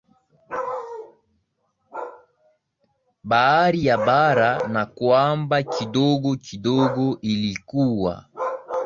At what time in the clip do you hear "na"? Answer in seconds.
4.67-4.85